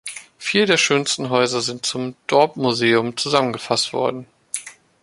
[0.39, 4.25] Vier der schönsten Häuser sind zum "Dorp Museum" zusammengefasst worden.